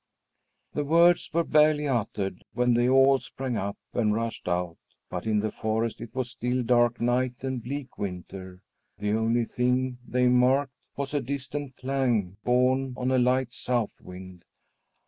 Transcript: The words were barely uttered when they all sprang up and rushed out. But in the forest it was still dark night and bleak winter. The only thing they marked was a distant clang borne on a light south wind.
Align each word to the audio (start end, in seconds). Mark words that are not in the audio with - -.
The 0.73 0.83
words 0.83 1.29
were 1.31 1.43
barely 1.43 1.87
uttered 1.87 2.43
when 2.53 2.73
they 2.73 2.89
all 2.89 3.19
sprang 3.19 3.55
up 3.55 3.77
and 3.93 4.15
rushed 4.15 4.47
out. 4.47 4.79
But 5.11 5.27
in 5.27 5.41
the 5.41 5.51
forest 5.51 6.01
it 6.01 6.15
was 6.15 6.31
still 6.31 6.63
dark 6.63 6.99
night 6.99 7.35
and 7.43 7.61
bleak 7.61 7.99
winter. 7.99 8.61
The 8.97 9.11
only 9.11 9.45
thing 9.45 9.99
they 10.03 10.27
marked 10.27 10.73
was 10.97 11.13
a 11.13 11.21
distant 11.21 11.77
clang 11.77 12.37
borne 12.43 12.95
on 12.97 13.11
a 13.11 13.19
light 13.19 13.53
south 13.53 14.01
wind. 14.01 14.43